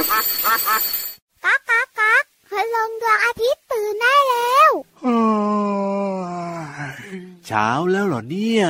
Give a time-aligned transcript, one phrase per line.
[0.00, 0.54] ก๊ากก๊า
[1.84, 4.70] กก๊ากพลงดวงอาทิตย์ตื่นได้แล้ว
[7.46, 8.66] เช้าแล้วเหรอเนี่ย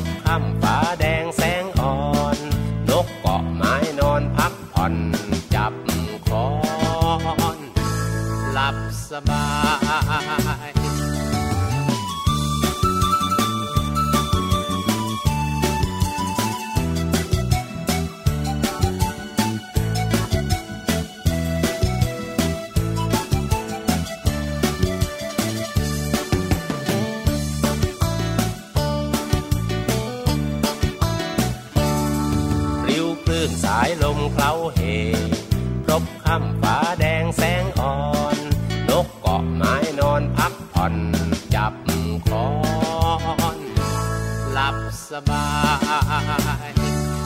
[0.00, 0.83] บข้ามฟ้า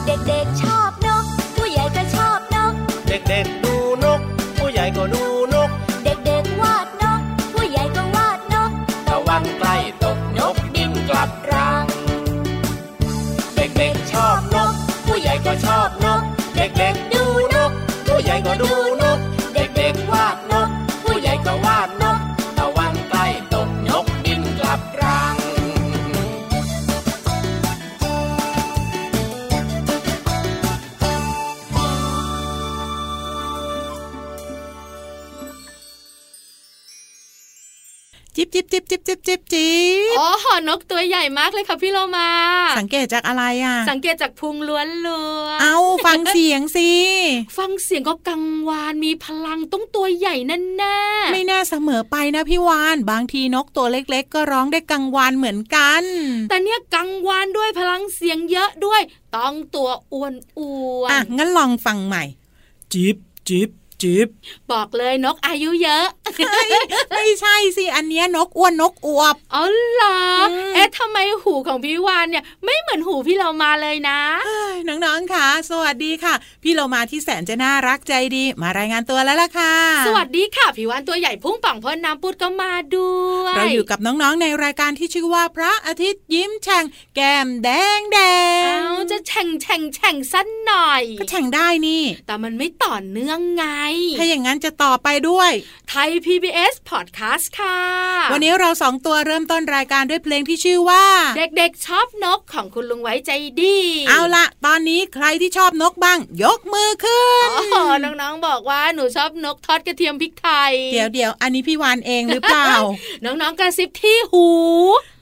[0.09, 0.98] เด็กๆชอบ
[38.99, 39.69] บจิบจิบจิบจิบ
[40.09, 40.29] จิบอ๋อ
[40.69, 42.29] นกตัวใหญ่มากเลยค่ะพี่โลมา
[42.79, 46.91] สังเกตจากอะไรอะ สังเกตจากพุงล้วนล้วนเอาฟังเสียงสิ
[47.57, 50.99] ฟังเสียงก็กังวานมีพลังต้องตัวใหญ่แน่แน่
[51.33, 56.03] ไม่แน่เสมอไปนะพี่วานบางทีนกตัวเล็ก ๆ ก็ร้องได้กังวานเหมือนกัน
[56.49, 59.01] แต่เนี้ยกังวานด้วยพลังเสียงเยอะด้วย
[59.35, 62.23] ต้องตัวอ้วนอ้วนอะงั้นลองฟังใหม่
[62.93, 63.17] จิบ
[63.49, 63.69] จิบ
[64.03, 64.27] จิบ
[64.71, 66.05] บอกเลยนกอายุเยอะ
[67.11, 70.17] ไม่ใช่สิ อันเนี้ยนกอ้วนนกอวบอ๋อเหรอ
[70.51, 79.75] อืมเอ๊ะทำไมหูของพี่วานเนี่ย ไม่เหมือนหูพี่เรามาเลยนะเฮ้ยน้องๆค่ะ สวัสดีค่ะ พี่เรามาที่แสนจะน่ารักใจดี มารายงานตัวแล้วล่ะค่ะ
[80.07, 83.11] สวัสดีค่ะพี่วานตัวใหญ่พุ่งป่องพ่นน้ำปุดก็มาด้
[83.43, 86.85] วยเราอยู่กับน้องๆในรายการที่ชื่อว่าพระอาทิตย์ยิ้มแฉ่ง
[87.15, 87.69] แก้มแด
[87.99, 88.19] งแด
[88.61, 93.65] งเอาจะแฉ่งแฉ่งแฉ่งสั้นหน่อย ก็แฉ่งได้นี่ แต่มันไม่ต่อเนื่องไง
[94.17, 95.51] ถ้าอย่างนั้นจะต่อไปด้วย
[95.89, 97.79] ไทย PBS Podcast ค่ะ
[98.31, 101.05] วันนี้เราสองตัวเริ่มต้นรายการด้วยเพลงที่ชื่อว่า
[101.37, 103.31] เด็กๆ ชอบนกของคุณลุงไว้ใจ
[103.61, 103.77] ดี
[104.09, 112.65] เอาละตอนนี้ใครที่ชอบนกบ้าง ยกมือขึ้นโอ้น้องๆบอกว่าหนูชอบนกทอดกระเทียมพริกไทย เดี๋ยวเดี๋ยวอันนี้พี่วานเองหรือเปล่า
[113.25, 114.47] น้องๆกระซิบที่หู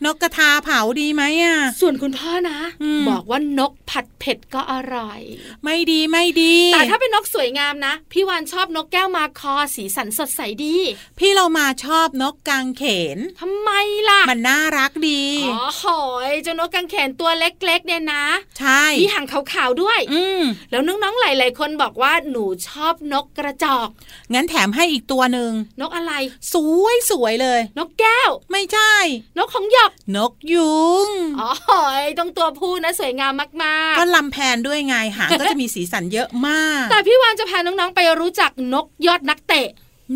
[0.06, 5.22] นกกระทาเผาดีไหมอะ ส่วนคุณพ่อนะอืมบอกว่านกผัดเผ็ดก็อร่อย
[5.64, 10.76] ไม่ดีไม่ดี แต่ถ้าเป็นนกสวยงามนะ พี่วานชอบนกแก้วมาคอสีสันสดใสดี
[11.20, 12.84] พี่เรามาชอบนกกางเข
[13.16, 13.70] นทำไม
[14.10, 18.26] ล่ะ มันน่ารักดี อ๋อหอยเจ้านกกางเขนตัวเล็ก ๆ เนี่ยนะ
[18.60, 20.42] ใช่มีหางขาวๆด้วย อืม
[20.72, 23.90] แล้วน้องๆหลายๆคนบอกว่าหนูชอบนกกระจอก
[24.34, 25.52] งั้นแถมให้อีกตัวหนึ่ง
[25.82, 26.14] นกอะไร
[26.54, 28.94] สวยสวยเลย นกแก้ว ไม่ใช่
[29.38, 39.68] นกของหยกนกยุงอ๋อหอยต้องตัวผู้นะสวยงามมากก็รำแพนด้วยไงหางก็จะมีสีสันเยอะมากๆแต่พี่วานจะพาน้องๆไปรู้จักนกยอดนักเตะ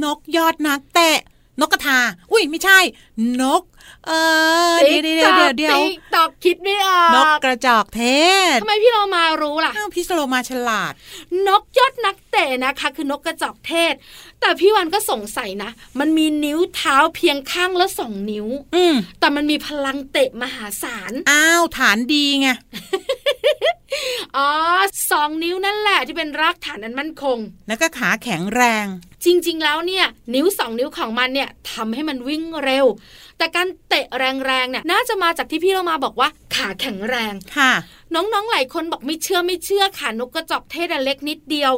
[0.03, 1.17] นกยอดนักเตะ
[1.59, 1.99] นกกระทา
[2.31, 2.79] อุ้ยไม่ใช่
[3.41, 3.61] นก
[4.07, 4.11] เอ
[4.71, 8.03] อเดี๋ยวเดี๋ยวเดี๋ยวเดี๋ยวติ๊กตอกคิดไม่ออกนกกระจอกเท
[8.55, 10.93] ศทำไมพี่โลมารู้ล่ะอ้าวพี่โลมาฉลาด
[11.47, 13.93] นกยอดนักเตะนะคะ คือนกกระจอกเทศ
[14.39, 22.47] แต่พี่วานก็สงสัยนะ มันมีนิ้วเท้าเพียงข้างละสองนิ้ว อืมแต่มันมีพลังเตะมหาศาลอ้าวฐานดีไง
[24.37, 24.49] อ๋อ
[25.11, 27.37] สองนิ้วนั่นแหละที่เป็นรากฐานนั้นมั่นคง
[27.67, 28.85] แล้วก็ขาแข็งแรง
[29.25, 32.85] จริง ๆ แล้วเนี่ย นิ้วสองนิ้วของมันเนี่ยทำให้มันวิ่งเร็ว
[33.41, 37.71] แต่การเตะแรงๆเนี่ยน่าจะมาจากที่พี่เรามาบอกว่าขาแข็งแรงค่ะ
[38.13, 41.73] น้องๆหลายคนบอกไม่เชื่อไม่เชื่อค่ะนกกระจอกเทศอะเล็กนิดเดียว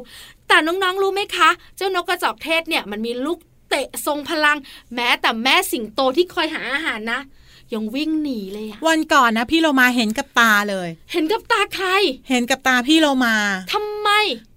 [0.47, 3.39] แต่น้องๆรู้ไหมคะ เจ้านกกระจอกเทศเนี่ยมันมีลูก
[3.69, 4.57] เตะทรงพลัง
[4.95, 7.19] แม้แต่แม่สิงโตที่คอยหาอาหารนะ
[7.73, 11.87] ยังวิ่งหนีเลยอะวันก่อนนะพี่โลมาเห็นกับตาเลย เห็นกับตาใคร
[12.29, 13.35] เห็นกับตาพี่โลมา
[13.73, 14.09] ทำไม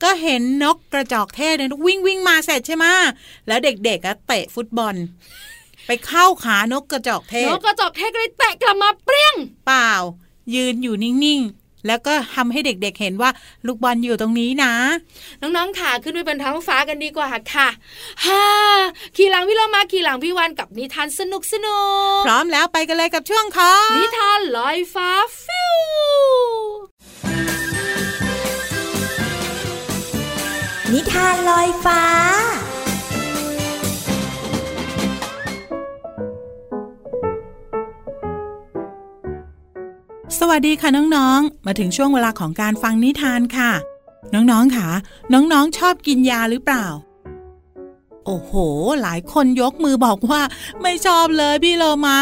[0.02, 2.86] ก็เห็นนกกระจอกเทศเนี่ยวิ่งวิ่งมาเสร็จใช่ไหม
[3.46, 4.94] แล้วเด็กๆอะเตะฟุตบอล
[5.86, 9.34] ไปเข้าขานกกระจอกเทนศกกระจอกเทศก็เลยแตะกลับมาเปรี้ยง
[9.66, 9.92] เปล่า
[10.54, 13.30] ยืนอยู่นิ่งๆ แล้วก็ทำให้เด็กๆเห็นว่า
[13.66, 14.72] ลูกบอลอยู่ตรงนี้นะ
[15.40, 17.68] น้องๆค่ะขึ้นไปเป็นท้องฟ้ากันดีกว่าค่ะ
[18.24, 18.44] ฮ่า
[19.16, 21.78] ขี่หลังพี่เรามาขี่หลังพี่วันกับนิทานสนุกสนุ
[22.18, 25.10] กพร้อมแล้วไปกันเลยกับช่วงของนิทานลอยฟ้า
[25.44, 25.76] ฟิว
[30.92, 32.02] นิทานลอยฟ้า
[40.38, 43.72] สวัสดีค่ะน้องๆ มาถึงช่วงเวลาของการฟังนิทานค่ะ
[44.34, 44.88] น้องๆค่ะ
[45.32, 46.86] น้องๆชอบกินยาหรือเปล่า
[48.26, 48.52] โอ้โห
[49.02, 50.42] หลายคนยกมือบอกว่า
[50.82, 52.18] ไม่ชอบเลยพี่โลมา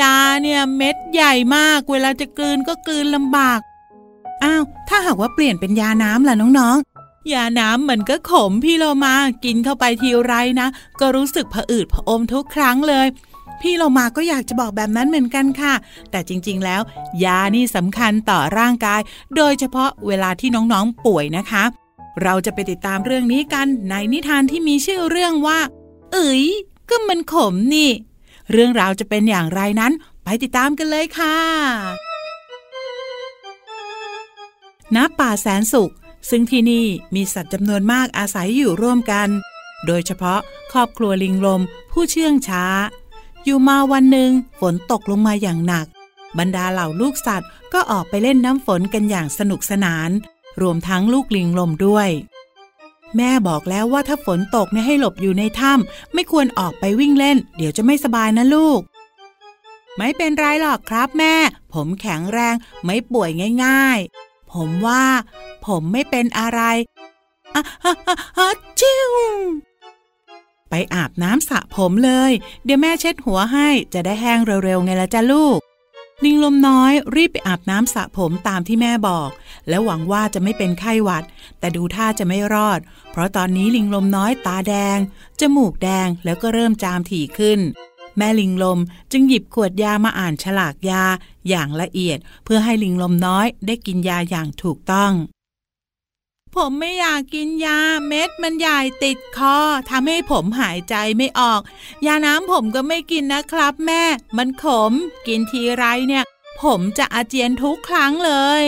[0.00, 3.60] ยาเนี่ยเม็ดใหญ่มาก เวลาจะกลืนก็กลืนลำบาก
[4.44, 9.14] อ้าว ถ้าหากว่าเปลี่ยนเป็นยาน้ำล่ะน้องๆ ยาน้ำมันก็ขมพี่โลมา
[9.44, 10.68] กินเข้าไปทีไรนะ
[11.00, 13.06] ก็รู้สึกผะอืดผะอมทุกครั้งเลย
[13.60, 15.74] พี่โลมาก็อยากจะบอกแบบนั้นเหมือนกันค่ะ
[16.10, 16.80] แต่จริงๆแล้ว
[17.24, 19.00] ยานี่สำคัญต่อร่างกาย
[19.36, 21.64] โดยเฉพาะเวลาที่น้องๆป่วยนะคะ
[22.22, 25.60] เราจะไปติดตามเรื่องนี้กันในนิทานที่มีชื่อเรื่องว่า
[26.12, 26.44] เอ๋ย
[26.90, 27.90] ก็มันขมนี่
[28.52, 29.92] เรื่องราวจะเป็นอย่างไรนั้น
[30.24, 31.36] ไปติดตามกันเลยค่ะ
[34.96, 35.92] ณป่าแสนสุข
[36.30, 39.28] ซึ่งที่นี่มีสัตว์จำนวนมากอาศัยอยู่ร่วมกัน
[39.86, 40.40] โดยเฉพาะ
[40.72, 41.62] ครอบครัวลิงลม
[41.92, 42.64] ผู้เชื่องช้า
[43.44, 44.30] อยู่มาวันหนึ่ง
[44.60, 45.86] ฝนตกลงมาอย่างหนัก
[46.38, 50.10] บรรดาเหล่าลูกสัตว์ก็ออกไปเล่นน้ำฝนกันอย่างสนุกสนาน
[50.60, 52.08] รวมทั้งลูกลิงลมด้วย
[53.16, 58.80] แม่บอกแล้วว่าถ้าฝนตกเนี่ยให้หลบอยู่ในถ้ำไม่ควรออกไปวิ่งเล่น เดี๋ยวจะไม่สบายนะลูก
[59.96, 61.34] ไม่เป็นไรหรอกครับแม่
[61.72, 62.54] ผมแข็งแรง
[62.84, 63.30] ไม่ป่วย
[63.64, 65.04] ง่าย ๆ ผมว่า
[65.66, 66.60] ผมไม่เป็นอะไร
[67.54, 68.48] อะอะอะอะ
[68.80, 69.12] จิ้ว
[70.70, 72.32] ไปอาบน้ำสระผมเลย
[72.64, 75.58] เดี๋ยวแม่เช็ดหัวให้จะได้แห้งเร็วๆไงละจ้ะลูก
[76.24, 79.30] ลิงลมน้อยรีบไปอาบน้ำสระผมตามที่แม่บอก
[79.68, 81.24] และหวังว่าจะไม่เป็นไข้หวัด
[81.58, 84.98] แต่ดูท่าจะไม่รอด เพราะตอนนี้ลิงลมน้อยตาแดง
[85.40, 87.60] จมูกแดงแล้วก็เริ่มจามถี่ขึ้น
[88.16, 88.78] แม่ลิงลม
[89.12, 91.04] จึงหยิบขวดยามาอ่านฉลากยา
[91.48, 95.12] อย่างละเอียด เพื่อให้ลิงลมน้อยได้กินยาอย่างถูกต้อง
[96.56, 97.78] ผมไม่อยากกินยา
[98.08, 99.56] เม็ดมันใหญ่ติดคอ
[99.90, 101.60] ทำให้ผมหายใจไม่ออก
[102.06, 104.02] ยาน้ำผมก็ไม่กินนะครับ แม่
[104.36, 104.92] มันขม
[105.26, 106.24] กินทีไรเนี่ย
[106.62, 108.64] ผมจะอาเจียนทุกครั้งเลย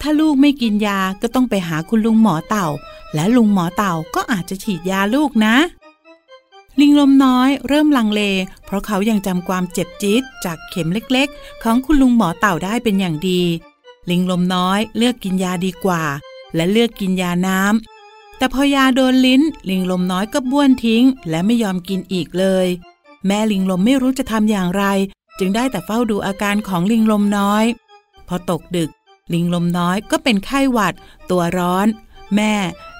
[0.00, 2.68] ถ้าลูกไม่กินยาก็ต้องไปหาคุณลุงหมอเต่า
[3.14, 5.56] และลุงหมอเต่าก็อาจจะฉีดยาลูกนะ
[6.80, 8.22] ลิงลมน้อยเริ่มลังเล
[8.64, 13.42] เพราะเขายังจำความเจ็บจี๊ดจากเข็มเล็ก ๆ ของคุณลุงหมอเต่าได้เป็นอย่างดี
[14.10, 16.02] ลิงลมน้อยเลือกกินยาดีกว่า
[16.54, 22.66] และเลือกกินยาน้ำแต่พอยาโดนลิ้น ลิงลมน้อยก็บ้วนทิ้ง และไม่ยอมกินอีกเลย
[23.26, 24.84] แม่ลิงลมไม่รู้จะทำอย่างไร
[25.38, 27.64] จึงได้แต่เฝ้าดูอาการของลิงลมน้อย
[28.28, 28.90] พอตกดึก
[29.32, 30.94] ลิงลมน้อยก็เป็นไข้หวัด
[31.30, 31.86] ตัวร้อน
[32.34, 32.54] แม่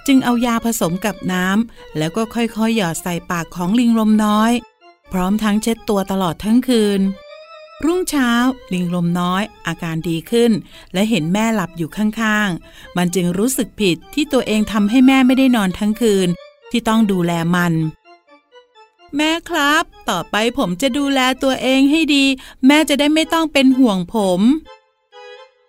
[0.06, 4.52] จึงเอายาผสมกับน้ำแล้วก็ค่อยๆ หยอดใส่ปากของลิงลมน้อย
[5.12, 7.00] พร้อมทั้งเช็ดตัวตลอดทั้งคืน
[7.85, 8.30] รุ่งเช้า
[8.73, 10.52] ลิงลมน้อยอาการดีขึ้น
[10.92, 16.28] และเห็นแม่หลับอยู่ข้างๆ มันจึงรู้สึกผิดที่ตัวเองทำให้แม่ไม่ได้นอนทั้งคืน
[16.70, 17.73] ที่ต้องดูแลมัน
[19.16, 22.25] แม่ครับ ต่อไปผมจะดูแลตัวเองให้ดี
[22.66, 24.40] แม่จะได้ไม่ต้องเป็นห่วงผม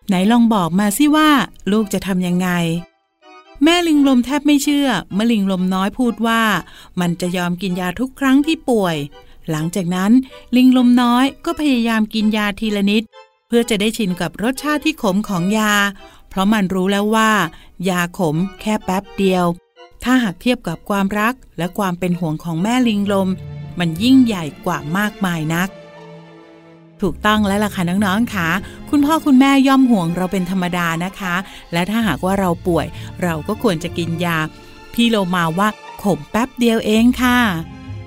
[0.08, 1.30] ไหนลองบอกมาสิว่า
[1.72, 2.50] ลูกจะทำยังไง
[3.64, 6.42] แม่ลิงลมแทบไม่เชื่อเมื่อลิงลมน้อยพูดว่า
[7.00, 8.96] มันจะยอมกินยาทุกครั้งที่ป่วย
[9.52, 10.12] หลังจากนั้น
[10.56, 13.04] ลิงลมน้อยก็พยายามกินยาทีละนิด
[13.48, 15.74] เพื่อจะได้ชินกับรสชาติที่ขมของยา
[16.30, 17.32] เพราะมันรู้แล้วว่า
[17.90, 19.46] ยาขมแค่แป๊บเดียว
[20.04, 23.30] ถ้าหากเทียบกับความรักและความเป็นห่วงของแม่ลิงลม
[23.80, 25.70] มันยิ่งใหญ่กว่ามากมายนัก
[27.02, 28.48] ถูกต้องแล้วล่ะค่ะน้องๆค่ะ
[28.90, 31.36] คุณพ่อคุณแม่ย่อมห่วงเราเป็นธรรมดานะคะ
[31.74, 32.88] และถ้าหากว่าเราป่วย
[33.24, 34.40] เราก็ควรจะกินยา
[34.94, 35.70] พี่โลมาว่า
[36.04, 37.40] ขมแป๊บเดียวเองค่ะ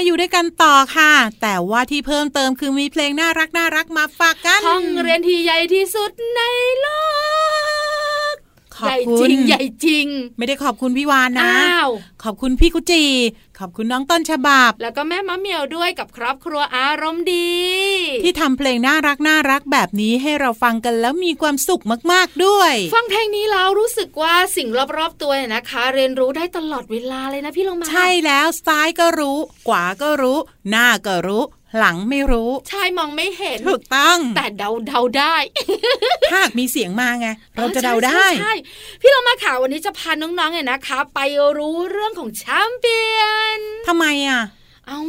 [0.00, 1.12] มาอยู่ด้วยกันต่อค่ะ
[1.42, 6.40] แต่ว่าที่เพิ่มเติมคือมีเพลงน่ารักน่ารักมาฝากกันห้องเรียนที่ใหญ่ที่สุดใน
[6.80, 7.07] โลก
[8.78, 10.06] ขอบใหญ่คุจริณงใหญ่จริง
[10.38, 11.90] ไม่ได้ขอบคุณพี่วานนะอ้าว
[12.24, 13.04] ขอบคุณพี่กุจี
[13.58, 17.58] ขอบคุณน้องต้นฉบับ แล้วก็แม่มะเหมียวด้วยกับครอบครัวอารมณ์ดี
[18.24, 21.82] ที่ทำเพลงน่ารักน่ารักแบบนี้ให้เราฟังกันแล้วมีความสุข
[22.12, 30.38] มากๆด้วย ฟังเพลงนี้แล้วรู้สึกว่าสิ่งรอบๆตัวเนี่ยนะคะ เรียนรู้ได้ตลอดเวลาเลยนะพี่ลงมา ใช่แล้วซ้ายก็รู้ขวาก็รู้
[30.70, 31.44] หน้าก็รู้
[31.78, 35.34] หลังไม่รู้ ใช่มองไม่เห็นถูกต้อง แต่เดาเดาได้
[36.30, 38.54] ถ้าหากมีเสียงมาไง เราจะเดาได้ใช่ใช่
[39.00, 41.20] พี่เรามาข่าววันนี้จะพาน้องๆเนี่ยนะคะ ไป
[41.58, 43.22] รู้เรื่องของแชมเปี้ย
[43.58, 44.42] นทำไมอะ
[44.86, 45.00] เอา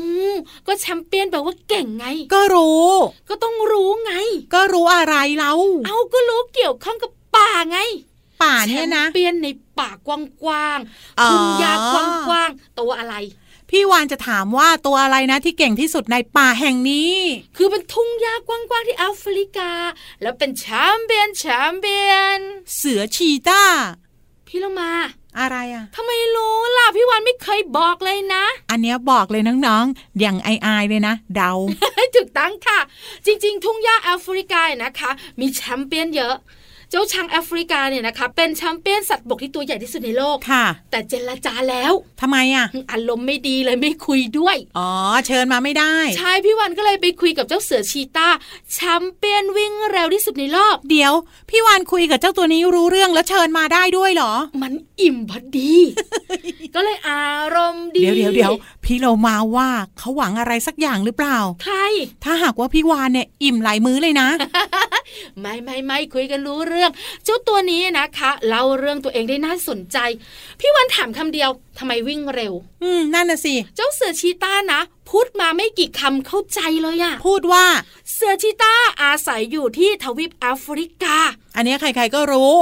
[0.68, 2.90] ก็แชมเปี้ยนแปลว่าเก่งไง ก็รู้
[3.30, 4.14] ก็ต้องรู้ไง
[4.54, 5.52] ก็รู้อะไรเรา
[5.86, 7.80] เอาก็รู้เกี่ยวข้องกับป่าไง
[8.44, 9.48] ป่าเนี่ยนะแชมเปี้ยนใน
[9.80, 10.10] ป่าก
[10.48, 10.80] ว้าง
[11.20, 11.96] อ๋อๆทุ่งหญ้าก
[12.32, 13.16] ว้างๆตัวอะไร
[13.70, 17.14] พี่วานจะถามว่าตัวอะไรนะที่เก่งที่สุดในป่าแห่งนี้
[17.58, 19.72] คือเป็นทุ่งหญ้ากว้างๆที่แอฟริกา
[20.22, 20.66] แล้วเป็นแช
[20.98, 22.40] มเปี้ยนแชมเปี้ยน
[22.76, 23.64] เสือชีต้า
[24.48, 24.92] พี่เรามา
[25.40, 31.52] อะไรอะทำไมรู้ล่ะพี่วันไม่เคยบอกเลยนะ อันเนี้ยบอกเลยน้องๆ อย่างไอายๆเลยนะ เดา
[32.16, 32.80] ถูกต้องค่ะ
[33.26, 36.36] จริง ๆ ทุ่งหญ้าแอฟริกาเนี่ยนะคะ มีแชมเปี้ยนเยอะ
[36.92, 44.90] เจ้าช้างแอฟริกาเนี่ยนะคะเป็นแชมเปี้ยนสัตว์บกที่ตัวใหญ่ที่สุดในโลกค่ะ แต่เจรจาแล้วทำไมอะอารมณ์ไม่ดีเลยไม่คุยด้วย อ๋อ
[45.28, 48.30] เชิญมาไม่ได้ ใช่พี่วันก็เลยไปคุยกับเจ้าเสือชีตา
[48.74, 51.14] แชมเปี้ยนวิ่งเร็วที่สุดในโลกเดี๋ยว
[51.50, 55.74] พี่วานคุยกับเจ้าตัวนี้รู้เรื่องแล้วเชิญมาได้ด้วยเหรอ มันอิ่มพอดี
[56.76, 57.26] ก็เลยอา
[57.56, 61.78] รมณ์ดีเดี๋ยวเดี๋ยวเดี๋ยวพี่เรามาว่าเขาหวังอะไรสักอย่างหรือเปล่าใคร
[62.24, 64.28] ถ้าหากว่าพี่วานเนี่ยอิ่มหลายมื้อเลยนะ
[65.42, 66.79] ไม่ไม่ไม่คุยกันรู้เรื่อง
[67.26, 69.98] เจ้าตัวนี้นะคะเล่าเรื่องตัวเองได้น่าสนใจ
[70.60, 77.66] พี่วันถามคำเดียวทำไมวิ่งเร็ว อืมนั่นน่ะสิ เจ้าเสือชีต้านะ พูดมาไม่กี่คำเข้าใจเลยอะพูดว่า
[78.14, 81.18] เสือชีต้าอาศัยอยู่ที่ทวีปแอฟริกา
[81.56, 82.56] อันเนี้ยใครๆก็รู้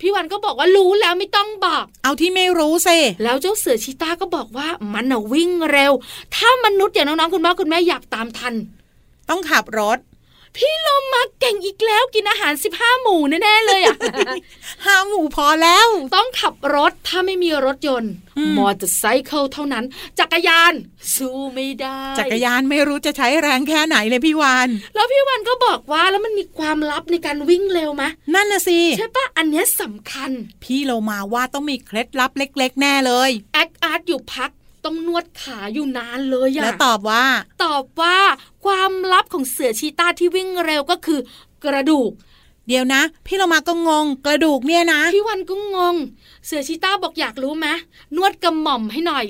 [0.00, 5.92] พี่วันก็บอกว่ารู้แล้วไม่ต้องบอก เอาที่ไม่รู้สิแล้วเจ้าเสือชีต้าก็บอกว่ามันน่ะวิ่งเร็ว
[6.34, 8.54] ถ้ามนุษย์อย่างน้องๆคุณพ่อคุณแม่อยากตามทัน
[9.30, 9.98] ต้องขับรถ
[10.56, 13.96] พี่โลมาเก่งอีกแล้วกินอาหาร 15 หมู่แน่ๆเลยอะ
[14.84, 19.84] ห้าหมู่พอแล้ว ต้องขับรถถ้าไม่มีรถยนต์อืมมอเตอร์ไซค์เท่านั้น
[20.18, 20.72] จักรยาน
[21.14, 30.30] สู้ไม่ได้ จักรยานไม่รู้จะใช้แรงแค่ไหนเลยพี่วานแล้วพี่วานก็บอกว่าแล้วมันมีความลับในการวิ่งเร็วไหมนั่นน่ะสิใช่ปะอันเนี้ยสำคัญ
[30.64, 34.50] พี่โลมาว่าต้องมีเคล็ดลับเล็ก ๆ แน่เลยแอคอาร์ตอยู่พัก
[34.86, 37.24] ต้องนวดขาอยู่นานเลยอะแล้วตอบว่า
[37.64, 38.18] ตอบว่า
[38.64, 41.20] ความลับของเสือชีตาที่วิ่งเร็วก็คือ
[41.64, 42.12] กระดูก
[42.68, 45.96] เดี๋ยวนะ พี่เรามาก็งง กระดูกเนี่ยนะ พี่วันก็งง
[46.46, 47.66] เสือชีต้าบอกอยากรู้ไหม
[48.16, 49.24] นวดกระหม่อมให้หน่อย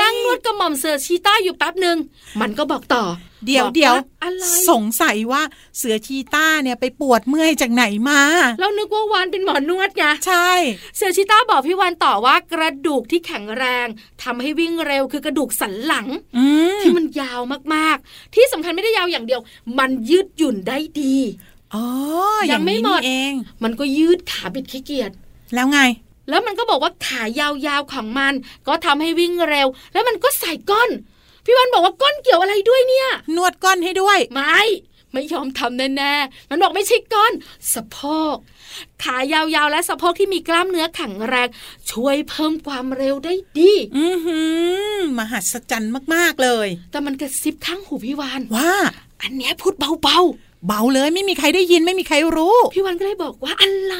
[0.00, 1.96] นั่งนวดกระหม่อมเสือชีต้าอยู่แป๊บหนึ่ง
[2.40, 3.04] มันก็บอกต่อ
[3.46, 5.42] เดี๋ยวบอกเดี๋ยวอะไรสงสัยว่า
[5.78, 8.20] เสือชีต้าเนี่ยไปปวดเมื่อยจากไหนมา
[8.60, 10.50] แล้วนึกว่าวานเป็นหมอนวดไงใช่
[10.96, 13.86] เสือชีต้าบอกพี่วันต่อว่ากระดูกที่แข็งแรง
[14.22, 16.44] ทำให้วิ่งเร็วคือกระดูกสันหลังอื
[16.76, 17.40] มที่มันยาว
[17.74, 19.40] มากๆ ที่สำคัญไม่ได้ยาวอย่างเดียว
[19.78, 21.16] มันยืดหยุ่นได้ดี
[21.74, 21.84] อ๋อ
[22.40, 25.10] ยัอย่างงไม่นี้หมนี่ดเอง มันก็ยืดขาบิดขี้เกียจ
[25.54, 25.80] แล้วไง
[26.28, 28.34] แล้วมันก็บอกว่าขายาวๆของมัน
[28.66, 30.90] ก็ทำให้วิ่งเร็ว แล้วมันก็ใส่ก้อน
[31.44, 34.60] พี่วันบอกว่าก้อนเกี่ยวอะไรด้วยเนี่ย นวดก้อนให้ด้วย ไม่
[35.12, 37.32] ไม่ยอมทำแน่ๆ มันบอกไม่ใช่ก้อน
[37.72, 37.98] สะโพ
[38.34, 38.36] ก
[39.02, 41.48] ขายาวๆ และสะโพกที่มีกล้ามเนื้อแข็งแรง
[41.90, 44.40] ช่วยเพิ่มความเร็วได้ดี อือหื
[44.94, 48.72] อมหัศจรรย์มากๆเลย แต่มันกระซิบข้างหูพี่วานว่า
[49.22, 50.20] อันเนี้ยพูดเบา
[50.66, 53.94] เบาเลยไม่มีใครได้ยินไม่มีใครรู้ๆพี่วานก็เลยบอกว่าอะไร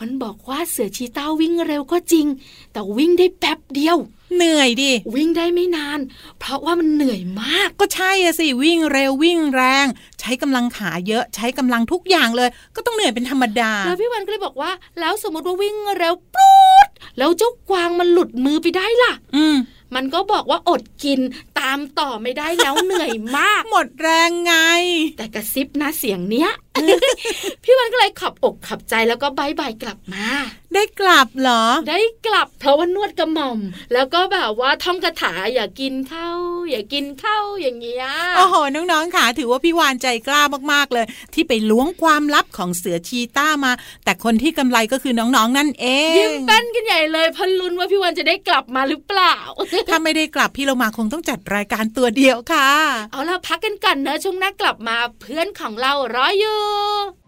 [0.00, 2.26] มันบอกว่าเสือชีต้าวิ่งเร็วก็จริง
[2.72, 3.96] แต่วิ่งได้แป๊บเดียว
[4.36, 6.00] เหนื่อยดิ วิ่งได้ไม่นาน
[6.38, 9.86] เพราะว่ามันเหนื่อยมาก ก็ใช่อะสิ วิ่งเร็ววิ่งแรง
[10.20, 16.50] ใช้กำลังขาเยอะ ใช้กำลังทุกอย่างเลย ก็ต้องเหนื่อยเป็นธรรมดา แล้วพี่วันก็เลยบอกว่า แล้วสมมติว่าวิ่งเร็วปู
[16.86, 19.56] ดแล้วเจ้ากวางมันหลุดมือไปได้ล่ะ อืม
[19.94, 21.20] มันก็บอกว่าอดกิน
[21.58, 24.54] ตามต่อไม่ได้แล้วเหนื่อยมาก หมดแรงไง
[25.16, 26.50] แต่กระซิบนะเสียงเนี้ย
[27.62, 30.26] พี่วันก็เลยขับอกขับใจแล้วก็บายบายกลับมา
[30.74, 33.58] ได้กลับเหรอ ได้กลับเพราะว่านวดกระหม่อม
[33.92, 36.38] แล้วก็แบบว่าท่องคาถาอย่ากินข้าว
[36.70, 38.04] อย่ากินข้าว อย่างเงี้ย
[38.36, 43.72] โอ้โหน้องๆค่ะ ถือว่าพี่วานใจกล้ามากๆเลย ที่ไปล้วงความลับของเสือชีต้ามา
[44.04, 49.34] แต่คนที่กำไรก็คือน้องๆนั่นเองยิ้มแป้นกันใหญ่เลยเพนลุ้นว่าพี่วันจะได้กลับมาหรือเปล่า
[49.88, 52.70] ถ้าไม่ได้กลับพี่เรามาคงต้องจัดรายการตัวเดียวค่ะ
[53.12, 57.27] เอาล่ะพักกันกันเนอะช่วงหน้ากลับมาเพื่อนของเรารออยู่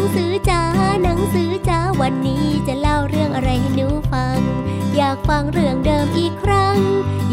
[0.00, 0.62] งหนังสือจ้า
[1.02, 4.38] หนังสือจ้าวันนี้จะเล่าเรื่องอะไรให้หนูฟัง
[4.96, 6.76] อยากฟังเรื่องเดิมอีกครั้ง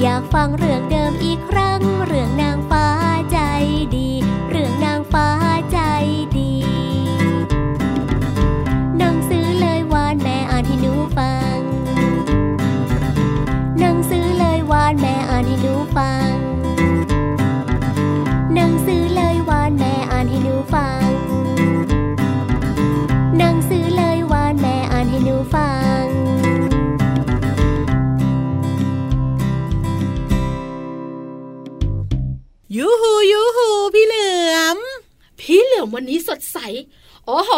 [0.01, 2.88] อยากฟังเรื่องเดิมอีกครั้ง เรื่องนางฟ้า
[3.32, 3.39] ใจ
[3.95, 4.16] ดี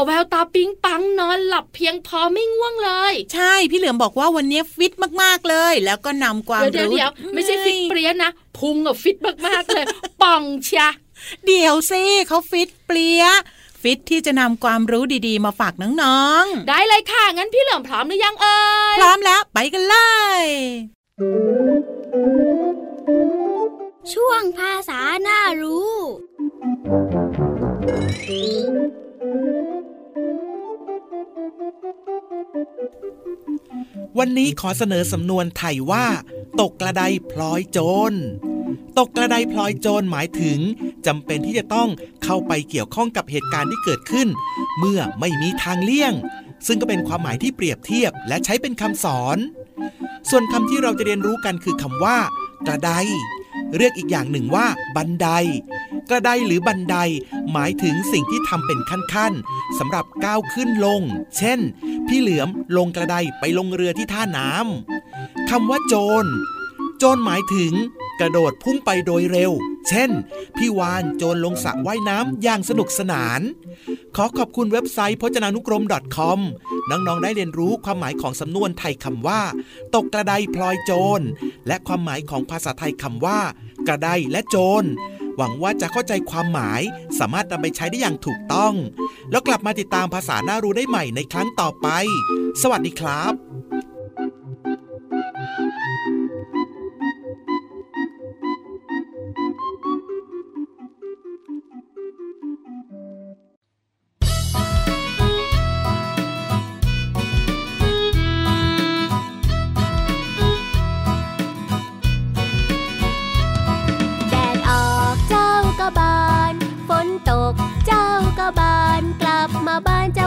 [0.06, 9.86] แววตาปิ๊งปังนอนหลับเพียงพอไม่ง่วงเลย ใช่พี่เหลือมบอกว่าวันนี้ฟิตมากๆเลย แล้วก็นำความเดี๋ยวรู้เดี๋ยวไม่ใช่ฟิตเปรี้ยนะพุงอะฟิตมากๆเลย
[10.22, 10.88] ป่องเชีย
[11.46, 13.26] เดี๋ยวซิเขาฟิตเปรี้ย
[13.82, 18.58] ฟิตที่จะนำความรู้ดีๆ มาฝากน้องได้เลยค่ะ งั้นพี่เหลือมพร้อมหรือยังเอ่
[18.94, 19.96] ยๆพร้อมแล้วไปกันเล
[20.42, 20.44] ย
[34.32, 36.06] วันนี้ขอเสนอสำนวนไทยว่า
[36.62, 37.80] ตกกระไดพลอยโจ
[38.12, 38.13] ร
[38.98, 40.60] ตกกระไดพลอยโจรหมายถึง
[41.08, 41.89] จำเป็นที่จะต้อง
[42.24, 44.28] เข้าไปเกี่ยวข้องกับเหตุการณ์ที่เกิดขึ้น
[44.80, 46.13] เมื่อไม่มีทางเลี่ยง
[46.68, 49.38] ซึ่งก็เป็นความหมายที่เปรียบเทียบและใช้เป็นคำสอน
[50.30, 52.18] ส่วนคำที่เราจะเรียนรู้กันคือคำว่า
[52.68, 52.92] กระได
[53.78, 54.65] เรียกอีกอย่างหนึ่งว่า
[54.96, 55.28] บันได
[56.10, 56.95] กระไดหรือบันได
[57.52, 61.02] หมายถึงสิ่งที่ทำเป็นขั้นๆสำหรับก้าวขึ้นลง
[61.38, 61.60] เช่น
[62.08, 66.26] พี่เหลือมลงกระไดไปลงเรือที่ท่าน้ำคำว่าโจร
[66.98, 67.74] โจรหมายถึง
[68.19, 69.52] กระโดดพุ่งไปโดยเร็ว
[69.89, 70.12] เช่น
[70.58, 73.41] พี่วานโจรลงสระว่ายน้ำอย่างสนุกสนาน
[74.15, 75.84] ขอขอบคุณเว็บไซต์พจนานุกรม
[76.15, 76.39] .com
[76.89, 79.41] น้องๆ ได้เรียนรู้ความหมายของสำนวนไทยคำว่า
[79.95, 81.22] ตกกระไดพลอยโจร
[81.67, 83.39] และความหมายของภาษาไทยคำว่า
[83.88, 84.84] กระไดและโจร
[85.41, 86.82] หวังว่าจะเข้าใจความหมาย
[87.19, 88.73] สามารถนำไปใช้ได้อย่างถูกต้อง
[89.32, 91.88] แล้วกลับมาติดตามภาษาหน้ารู้ได้ใหม่ในครั้งต่อไป
[92.62, 93.49] สวัสดีครับ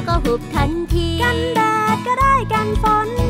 [0.07, 1.61] ก็หุบทันที กันแด
[1.95, 3.22] ดก็ได้กันฝน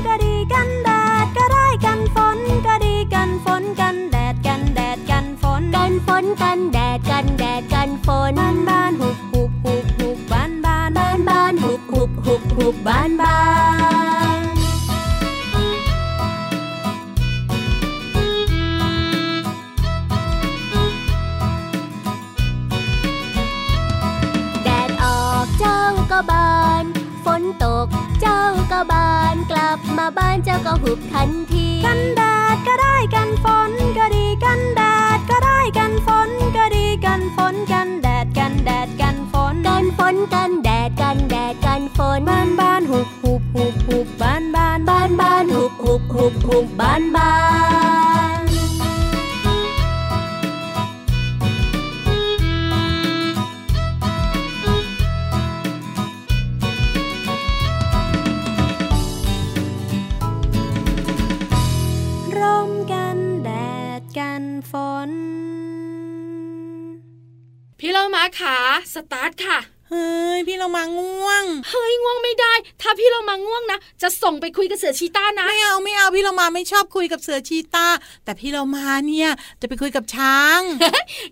[68.23, 68.57] มาขา
[68.95, 69.59] สตาร์ทค่ะ
[69.91, 77.87] เฮ้ยพี่เรามาง่วง เฮ้ยง่วงไม่ได้ ถ้าพี่เรามาง่วงนะจะส่งไปคุยกับเสือชีต้านะ ไม่เอาไม่เอาพี่เรามาไม่ชอบคุยกับเสือชีต้า
[78.25, 79.31] แต่พี่เรามาเนี่ย
[79.61, 80.61] จะไปคุยกับช้าง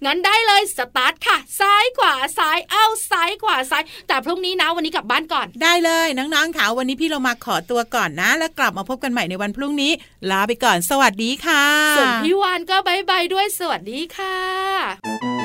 [0.04, 9.92] งั้นได้เลยสตาร์ทค่ะ ซ้ายขวาซ้ายเอ้าซ้ายขวาซ้าย แต่พรุ่งนี้นะวันนี้กลับบ้านก่อน ได้เลยน้องๆค่ะวันนี้พี่เรามาขอตัวก่อนนะ แล้วกลับมาพบกันใหม่ในวันพรุ่งนี้
[10.30, 11.64] ลาไปก่อนสวัสดีค่ะ
[11.96, 15.39] ส่วนพี่วานก็บายบายด้วยสวัสดีค่ะ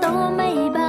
[0.00, 0.87] 都没办。